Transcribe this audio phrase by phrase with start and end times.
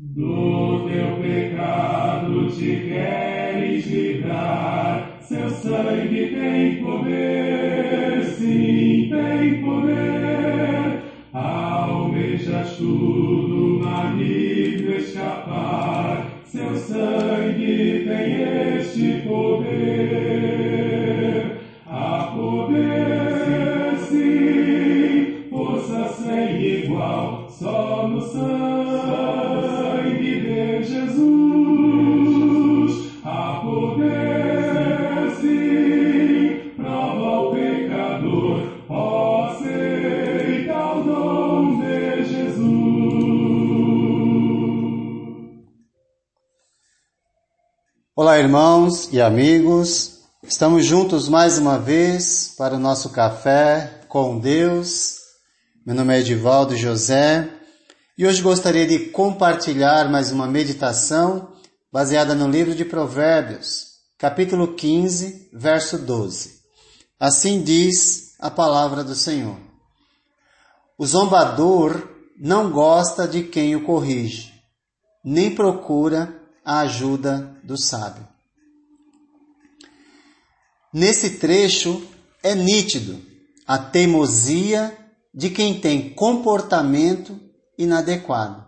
[0.00, 11.02] Do teu pecado te queres livrar, seu sangue tem poder, sim, tem poder.
[11.32, 19.47] Almejas tudo maligno escapar, seu sangue tem este poder.
[48.20, 50.22] Olá, irmãos e amigos.
[50.42, 55.18] Estamos juntos mais uma vez para o nosso café com Deus.
[55.86, 57.48] Meu nome é Edivaldo José
[58.18, 61.52] e hoje gostaria de compartilhar mais uma meditação
[61.92, 66.58] baseada no livro de Provérbios, capítulo 15, verso 12.
[67.20, 69.56] Assim diz a palavra do Senhor.
[70.98, 72.02] O zombador
[72.36, 74.52] não gosta de quem o corrige,
[75.24, 76.37] nem procura
[76.68, 78.28] a ajuda do sábio.
[80.92, 82.06] Nesse trecho
[82.42, 83.24] é nítido
[83.66, 84.94] a teimosia
[85.32, 87.40] de quem tem comportamento
[87.78, 88.66] inadequado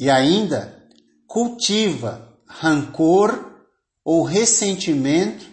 [0.00, 0.84] e ainda
[1.28, 3.62] cultiva rancor
[4.04, 5.46] ou ressentimento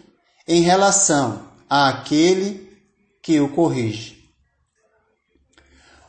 [0.47, 2.81] em relação àquele
[3.21, 4.27] que o corrige.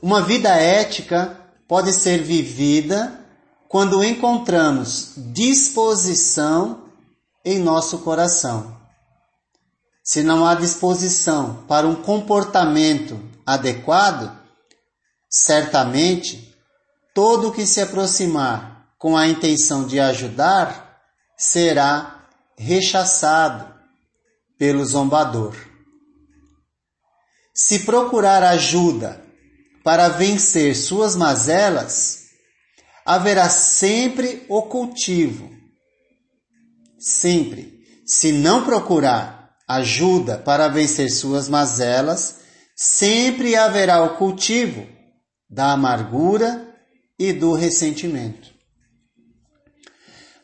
[0.01, 3.28] Uma vida ética pode ser vivida
[3.69, 6.89] quando encontramos disposição
[7.45, 8.77] em nosso coração.
[10.03, 14.35] Se não há disposição para um comportamento adequado,
[15.29, 16.55] certamente
[17.15, 20.99] todo que se aproximar com a intenção de ajudar
[21.37, 23.73] será rechaçado
[24.59, 25.55] pelo zombador.
[27.55, 29.23] Se procurar ajuda
[29.85, 32.28] para vencer suas mazelas,
[33.09, 35.51] haverá sempre o cultivo.
[36.99, 37.79] Sempre.
[38.07, 42.41] Se não procurar ajuda para vencer suas mazelas,
[42.77, 44.87] sempre haverá o cultivo
[45.49, 46.69] da amargura
[47.19, 48.53] e do ressentimento.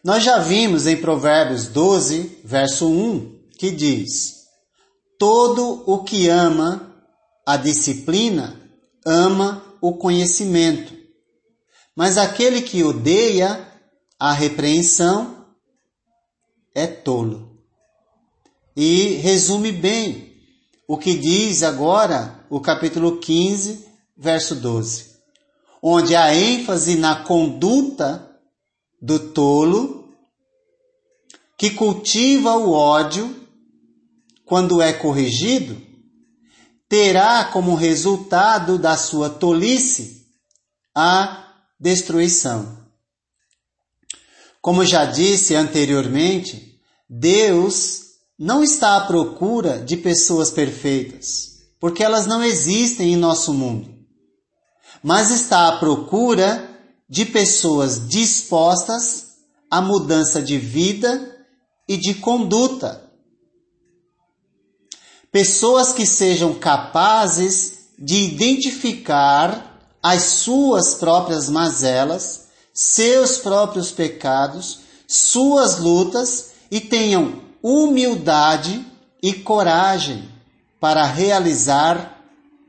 [0.03, 4.37] Nós já vimos em Provérbios 12, verso 1, que diz:
[5.19, 6.95] Todo o que ama
[7.47, 8.59] a disciplina
[9.05, 11.04] ama o conhecimento,
[11.95, 13.67] mas aquele que odeia
[14.19, 15.47] a repreensão
[16.75, 17.59] é tolo.
[18.77, 20.35] E resume bem
[20.89, 25.17] o que diz agora o capítulo 15, verso 12,
[25.81, 28.31] onde a ênfase na conduta
[29.01, 30.13] do tolo
[31.57, 33.43] que cultiva o ódio
[34.45, 35.81] quando é corrigido,
[36.89, 40.27] terá como resultado da sua tolice
[40.95, 41.44] a
[41.85, 42.77] destruição.
[44.61, 48.01] Como já disse anteriormente, Deus
[48.37, 53.95] não está à procura de pessoas perfeitas, porque elas não existem em nosso mundo
[55.05, 56.67] mas está à procura
[57.07, 59.35] de pessoas dispostas
[59.71, 61.47] à mudança de vida
[61.87, 63.03] e de conduta.
[65.31, 69.74] Pessoas que sejam capazes de identificar
[70.05, 78.85] as suas próprias mazelas, seus próprios pecados, suas lutas e tenham humildade
[79.23, 80.29] e coragem
[80.79, 82.23] para realizar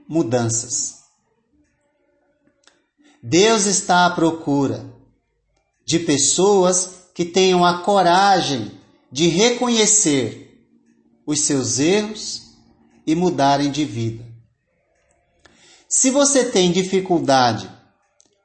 [0.07, 0.99] mudanças.
[3.21, 4.85] Deus está à procura
[5.85, 8.79] de pessoas que tenham a coragem
[9.11, 10.65] de reconhecer
[11.27, 12.43] os seus erros
[13.05, 14.24] e mudarem de vida.
[15.97, 17.71] Se você tem dificuldade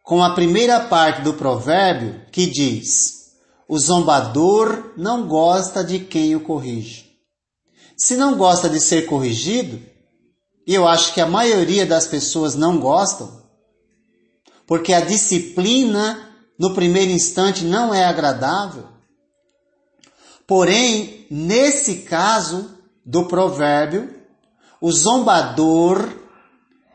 [0.04, 3.32] com a primeira parte do provérbio que diz:
[3.66, 7.10] O zombador não gosta de quem o corrige.
[7.96, 9.82] Se não gosta de ser corrigido,
[10.64, 13.42] e eu acho que a maioria das pessoas não gostam,
[14.64, 18.86] porque a disciplina no primeiro instante não é agradável.
[20.46, 22.70] Porém, nesse caso
[23.04, 24.14] do provérbio,
[24.80, 26.20] o zombador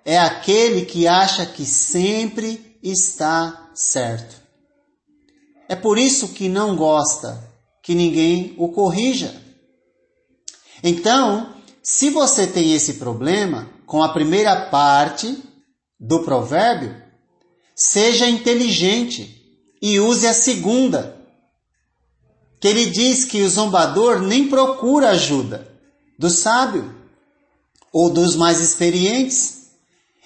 [0.06, 4.42] é aquele que acha que sempre está certo.
[5.68, 7.44] É por isso que não gosta
[7.82, 9.42] que ninguém o corrija.
[10.84, 15.44] Então, se você tem esse problema com a primeira parte
[16.00, 17.04] do provérbio,
[17.76, 19.36] Seja inteligente
[19.82, 21.18] e use a segunda,
[22.62, 25.70] que ele diz que o zombador nem procura ajuda
[26.18, 26.96] do sábio
[27.92, 29.65] ou dos mais experientes.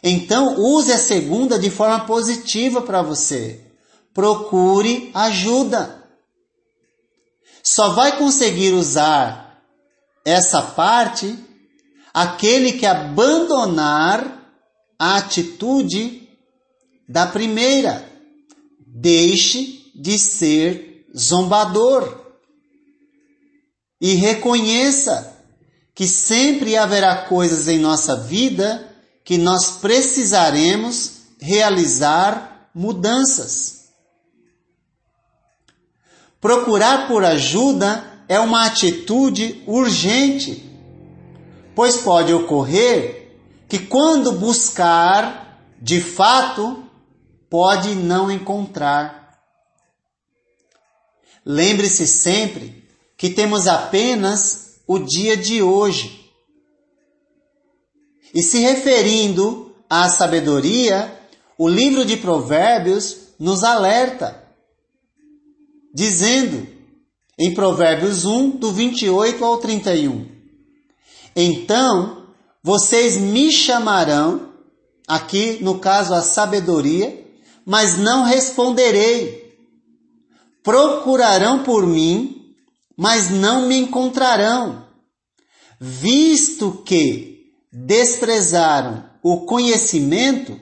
[0.03, 3.59] Então, use a segunda de forma positiva para você.
[4.13, 6.03] Procure ajuda.
[7.63, 9.61] Só vai conseguir usar
[10.25, 11.37] essa parte
[12.13, 14.39] aquele que abandonar
[14.97, 16.27] a atitude
[17.07, 18.07] da primeira.
[18.85, 22.33] Deixe de ser zombador
[24.01, 25.37] e reconheça
[25.93, 28.88] que sempre haverá coisas em nossa vida
[29.29, 33.89] que nós precisaremos realizar mudanças.
[36.41, 40.67] Procurar por ajuda é uma atitude urgente,
[41.75, 43.37] pois pode ocorrer
[43.67, 46.83] que quando buscar, de fato,
[47.47, 49.39] pode não encontrar.
[51.45, 52.83] Lembre-se sempre
[53.15, 56.28] que temos apenas o dia de hoje.
[58.33, 61.19] E se referindo à sabedoria,
[61.57, 64.43] o livro de Provérbios nos alerta,
[65.93, 66.67] dizendo
[67.37, 70.27] em Provérbios 1, do 28 ao 31:
[71.35, 72.27] Então
[72.61, 74.53] vocês me chamarão,
[75.07, 77.25] aqui no caso a sabedoria,
[77.65, 79.57] mas não responderei.
[80.61, 82.53] Procurarão por mim,
[82.95, 84.85] mas não me encontrarão,
[85.79, 87.38] visto que
[87.71, 90.59] desprezaram o conhecimento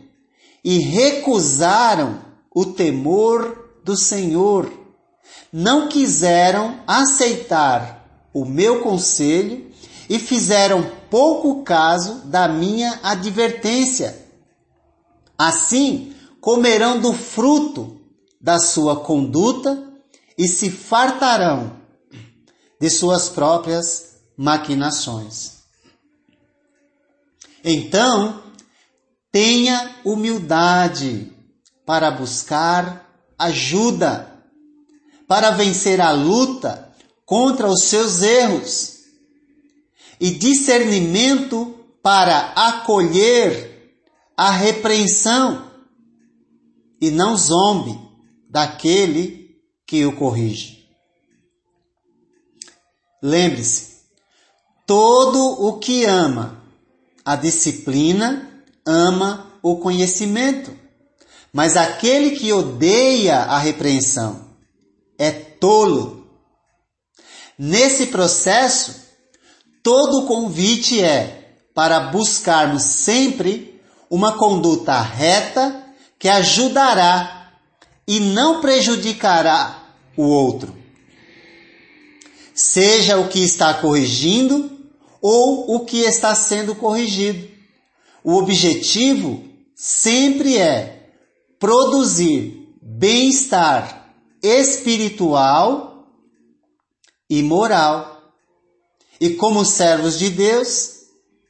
[0.63, 2.21] e recusaram
[2.53, 4.71] o temor do Senhor.
[5.51, 9.71] Não quiseram aceitar o meu conselho
[10.09, 14.25] e fizeram pouco caso da minha advertência.
[15.37, 18.01] Assim, comerão do fruto
[18.39, 19.83] da sua conduta
[20.37, 21.77] e se fartarão
[22.79, 25.56] de suas próprias maquinações.
[27.69, 28.43] Então,
[29.29, 31.33] tenha humildade
[31.85, 33.05] para buscar
[33.37, 34.41] ajuda,
[35.27, 38.99] para vencer a luta contra os seus erros
[40.17, 43.99] e discernimento para acolher
[44.37, 45.69] a repreensão
[47.01, 47.99] e não zombe
[48.49, 50.87] daquele que o corrige.
[53.21, 54.03] Lembre-se,
[54.85, 56.65] todo o que ama
[57.27, 58.49] a disciplina
[58.85, 60.73] ama o conhecimento,
[61.51, 64.55] mas aquele que odeia a repreensão
[65.19, 66.25] é tolo.
[67.59, 68.95] Nesse processo,
[69.83, 73.77] todo convite é para buscarmos sempre
[74.09, 75.83] uma conduta reta
[76.17, 77.51] que ajudará
[78.07, 79.83] e não prejudicará
[80.15, 80.73] o outro.
[82.55, 84.76] Seja o que está corrigindo
[85.21, 87.47] ou o que está sendo corrigido.
[88.23, 89.43] O objetivo
[89.75, 91.11] sempre é
[91.59, 96.07] produzir bem-estar espiritual
[97.29, 98.33] e moral.
[99.19, 100.91] E como servos de Deus,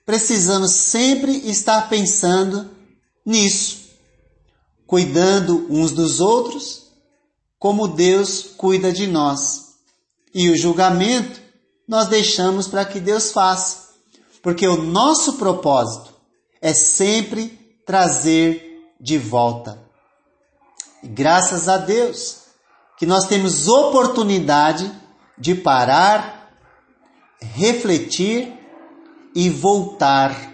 [0.06, 2.70] precisamos sempre estar pensando
[3.26, 3.88] nisso
[4.88, 6.88] cuidando uns dos outros,
[7.60, 9.76] como Deus cuida de nós.
[10.34, 11.42] E o julgamento
[11.88, 13.94] nós deixamos para que Deus faça,
[14.44, 16.14] porque o nosso propósito
[16.62, 19.80] é sempre trazer de volta.
[21.02, 22.40] E graças a Deus
[22.98, 24.92] que nós temos oportunidade
[25.38, 26.52] de parar,
[27.40, 28.54] refletir
[29.34, 30.54] e voltar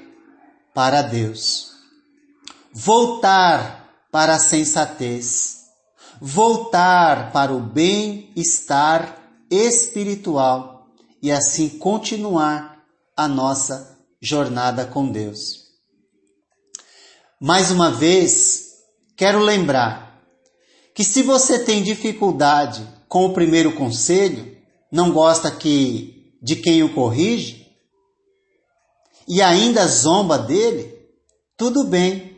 [0.73, 1.71] para Deus.
[2.71, 5.69] Voltar para a sensatez,
[6.19, 9.17] voltar para o bem-estar
[9.49, 10.72] espiritual
[11.23, 12.83] e assim continuar
[13.15, 15.63] a nossa jornada com Deus.
[17.39, 18.73] Mais uma vez,
[19.15, 20.21] quero lembrar
[20.93, 24.57] que se você tem dificuldade com o primeiro conselho,
[24.91, 27.67] não gosta que de quem o corrige
[29.25, 30.93] e ainda zomba dele,
[31.55, 32.37] tudo bem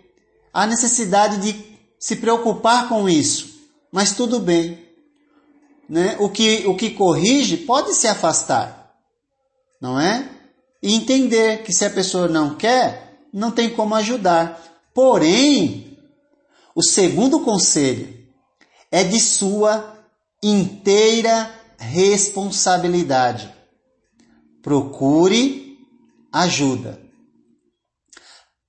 [0.53, 3.61] há necessidade de se preocupar com isso,
[3.91, 4.84] mas tudo bem.
[5.87, 6.15] Né?
[6.19, 8.95] O, que, o que corrige pode se afastar,
[9.79, 10.29] não é?
[10.81, 14.61] E entender que se a pessoa não quer, não tem como ajudar.
[14.93, 15.97] Porém,
[16.73, 18.25] o segundo conselho
[18.91, 19.95] é de sua
[20.41, 23.53] inteira responsabilidade.
[24.61, 25.77] Procure
[26.31, 26.99] ajuda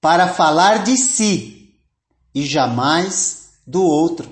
[0.00, 1.74] para falar de si
[2.34, 4.30] e jamais do outro.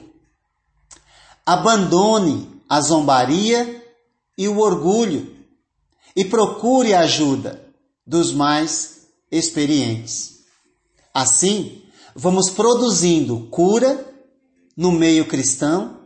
[1.44, 3.82] Abandone a zombaria
[4.36, 5.34] e o orgulho
[6.16, 7.64] e procure a ajuda
[8.06, 10.40] dos mais experientes.
[11.12, 11.82] Assim,
[12.14, 14.12] vamos produzindo cura
[14.76, 16.00] no meio cristão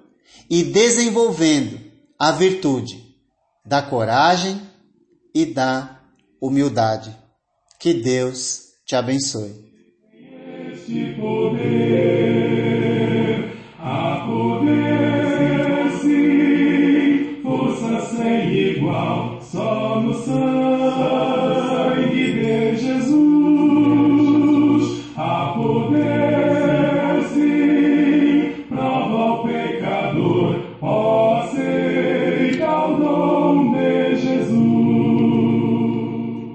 [0.48, 1.80] e desenvolvendo
[2.18, 3.14] a virtude
[3.64, 4.60] da coragem
[5.34, 6.00] e da
[6.40, 7.14] humildade.
[7.78, 9.68] Que Deus te abençoe.
[20.28, 20.57] Mm-hmm.